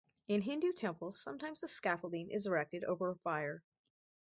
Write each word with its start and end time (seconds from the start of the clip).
In 0.27 0.41
Hindu 0.41 0.73
temples 0.73 1.21
sometimes 1.21 1.61
a 1.61 1.67
scaffolding 1.67 2.31
is 2.31 2.47
erected 2.47 2.83
over 2.85 3.11
a 3.11 3.15
fire. 3.17 3.61